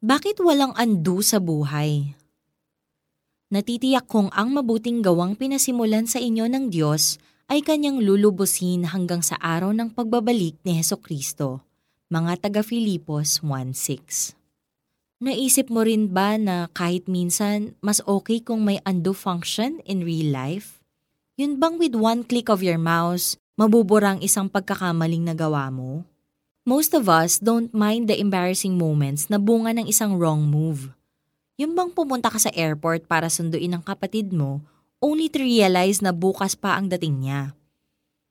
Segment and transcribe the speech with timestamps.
[0.00, 2.16] Bakit walang undo sa buhay?
[3.52, 7.20] Natitiyak kong ang mabuting gawang pinasimulan sa inyo ng Diyos
[7.52, 11.60] ay kanyang lulubusin hanggang sa araw ng pagbabalik ni Heso Kristo.
[12.08, 18.80] Mga taga Filipos 1.6 Naisip mo rin ba na kahit minsan mas okay kung may
[18.88, 20.80] undo function in real life?
[21.36, 26.08] Yun bang with one click of your mouse, mabuburang isang pagkakamaling nagawa mo?
[26.68, 30.92] Most of us don't mind the embarrassing moments na bunga ng isang wrong move.
[31.56, 34.60] Yung bang pumunta ka sa airport para sunduin ang kapatid mo
[35.00, 37.56] only to realize na bukas pa ang dating niya.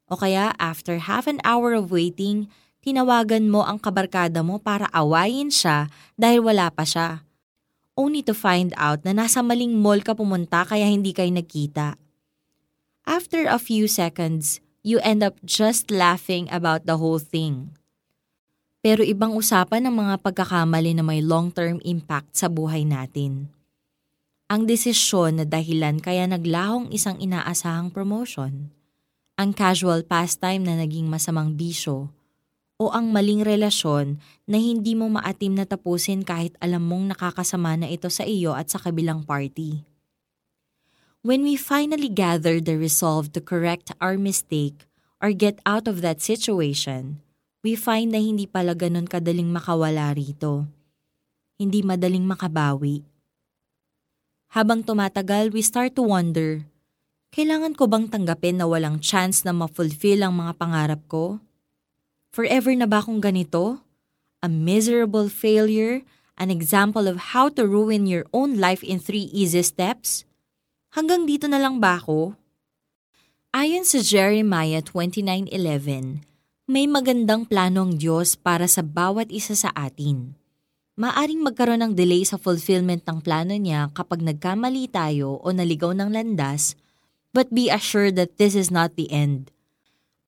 [0.06, 2.46] O kaya after half an hour of waiting,
[2.86, 7.26] tinawagan mo ang kabarkada mo para awayin siya dahil wala pa siya.
[7.98, 11.98] Only to find out na nasa maling mall ka pumunta kaya hindi kayo nagkita.
[13.10, 17.74] After a few seconds, you end up just laughing about the whole thing.
[18.80, 23.52] Pero ibang usapan ang mga pagkakamali na may long-term impact sa buhay natin.
[24.48, 28.72] Ang desisyon na dahilan kaya naglahong isang inaasahang promotion.
[29.36, 32.08] Ang casual pastime na naging masamang bisyo.
[32.80, 34.16] O ang maling relasyon
[34.48, 38.72] na hindi mo maatim na tapusin kahit alam mong nakakasama na ito sa iyo at
[38.72, 39.84] sa kabilang party.
[41.20, 44.88] When we finally gather the resolve to correct our mistake
[45.20, 47.20] or get out of that situation,
[47.60, 50.64] we find na hindi pala ganun kadaling makawala rito.
[51.60, 53.04] Hindi madaling makabawi.
[54.56, 56.64] Habang tumatagal, we start to wonder,
[57.30, 61.38] kailangan ko bang tanggapin na walang chance na ma-fulfill ang mga pangarap ko?
[62.34, 63.84] Forever na ba akong ganito?
[64.42, 66.02] A miserable failure?
[66.40, 70.24] An example of how to ruin your own life in three easy steps?
[70.96, 72.34] Hanggang dito na lang ba ako?
[73.52, 76.29] Ayon sa Jeremiah 29.11,
[76.70, 80.38] may magandang planong Diyos para sa bawat isa sa atin.
[81.02, 86.14] Maaring magkaroon ng delay sa fulfillment ng plano niya kapag nagkamali tayo o naligaw ng
[86.14, 86.78] landas,
[87.34, 89.50] but be assured that this is not the end.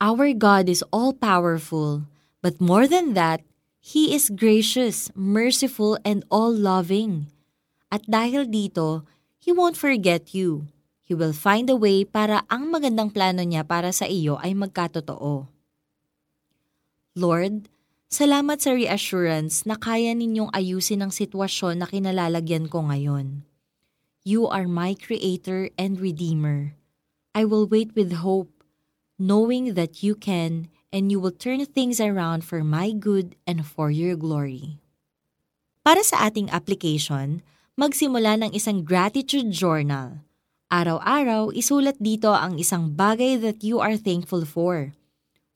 [0.02, 2.10] Our God is all-powerful,
[2.42, 3.46] but more than that,
[3.78, 7.30] He is gracious, merciful, and all-loving.
[7.94, 9.06] At dahil dito,
[9.38, 10.66] He won't forget you.
[11.06, 15.61] He will find a way para ang magandang plano niya para sa iyo ay magkatotoo.
[17.12, 17.68] Lord,
[18.08, 23.44] salamat sa reassurance na kaya ninyong ayusin ang sitwasyon na kinalalagyan ko ngayon.
[24.24, 26.80] You are my Creator and Redeemer.
[27.36, 28.64] I will wait with hope,
[29.20, 33.92] knowing that you can and you will turn things around for my good and for
[33.92, 34.80] your glory.
[35.84, 37.44] Para sa ating application,
[37.76, 40.24] magsimula ng isang gratitude journal.
[40.72, 44.96] Araw-araw, isulat dito ang isang bagay that you are thankful for.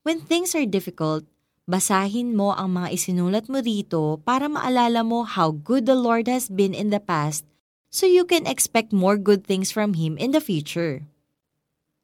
[0.04, 1.24] When things are difficult,
[1.66, 6.46] Basahin mo ang mga isinulat mo dito para maalala mo how good the Lord has
[6.46, 7.42] been in the past
[7.90, 11.02] so you can expect more good things from Him in the future.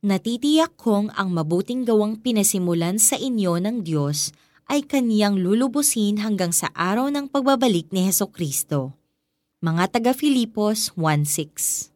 [0.02, 4.34] Natitiyak kong ang mabuting gawang pinasimulan sa inyo ng Diyos
[4.66, 8.98] ay kaniyang lulubusin hanggang sa araw ng pagbabalik ni Heso Kristo.
[9.62, 11.91] Mga taga Filipos 1.6